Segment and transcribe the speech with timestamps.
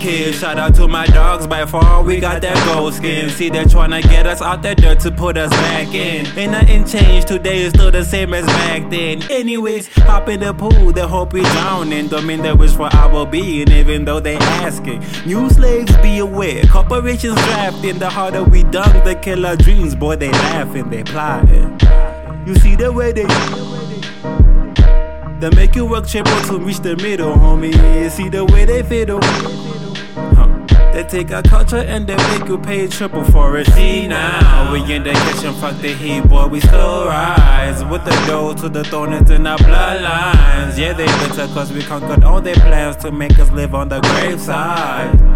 [0.00, 0.34] kid?
[0.34, 3.28] Shout out to my dogs, by far we got that gold skin.
[3.30, 6.26] See, they're trying to get us out that dirt to put us back in.
[6.38, 9.22] Ain't nothing changed today, it's still the same as back then.
[9.30, 12.08] Anyways, hop in the pool, they hope we drowning.
[12.08, 15.04] Don't mean that wish for our being, even though they asking.
[15.26, 16.64] New slaves, be aware.
[16.64, 19.94] Corporations drafting, the harder we dunk, the killer dreams.
[19.94, 21.78] Boy, they laughing, they plotting.
[22.46, 23.26] You see the way they.
[25.40, 27.74] They make you work triple to reach the middle, homie.
[28.02, 29.20] You see the way they fiddle.
[30.92, 33.66] They take our culture and they make you pay triple for it.
[33.68, 37.84] See now, we in the kitchen, fuck the heat, boy, we still rise.
[37.84, 40.76] With the dough to the throne, it's in our bloodlines.
[40.76, 44.00] Yeah, they bitter cause we conquered all their plans to make us live on the
[44.00, 45.29] graveside.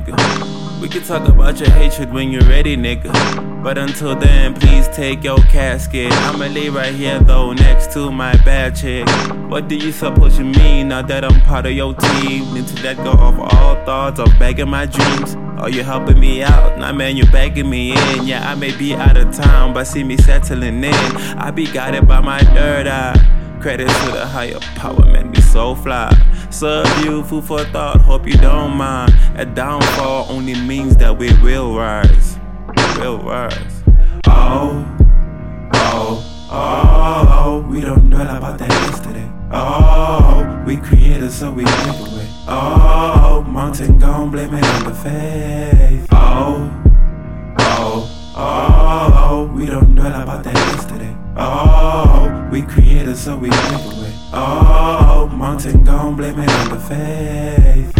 [0.00, 0.80] Nigga.
[0.80, 3.12] We can talk about your hatred when you're ready, nigga.
[3.62, 6.12] But until then, please take your casket.
[6.12, 9.08] I'ma lay right here, though, next to my bad chick.
[9.50, 12.54] What do you suppose you mean now that I'm part of your team?
[12.54, 15.47] Need to let go of all thoughts of begging my dreams.
[15.58, 16.78] Are you helping me out?
[16.78, 18.26] Nah, man, you're begging me in.
[18.26, 20.94] Yeah, I may be out of town, but see me settling in.
[21.36, 23.58] I be guided by my third eye.
[23.60, 26.14] Credit to the higher power, man, me so fly.
[26.50, 29.12] Serve you food for thought, hope you don't mind.
[29.34, 32.38] A downfall only means that we will rise.
[32.68, 33.82] We will rise.
[34.28, 34.86] Oh,
[35.74, 39.28] oh, oh, oh, we don't dwell about that yesterday.
[39.50, 42.28] Oh, we created so we a way.
[42.46, 42.87] Oh,
[43.68, 46.06] mountain gone, blame it on the faith.
[46.12, 46.84] Oh,
[47.58, 51.14] oh, oh, we don't dwell about that yesterday.
[51.36, 54.14] Oh, we created so we make a way.
[54.32, 57.97] Oh, mountain gone, blame it on the faith.